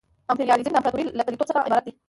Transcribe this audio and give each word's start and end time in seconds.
امپریالیزم 0.31 0.71
د 0.73 0.77
امپراطورۍ 0.79 1.03
له 1.17 1.23
پلویتوب 1.25 1.49
څخه 1.49 1.65
عبارت 1.67 1.83
دی 1.85 1.91